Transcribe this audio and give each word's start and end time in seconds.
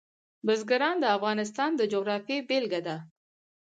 بزګان 0.45 0.95
د 1.01 1.05
افغانستان 1.17 1.69
د 1.75 1.81
جغرافیې 1.93 2.37
بېلګه 2.49 2.81
ده. 2.87 2.95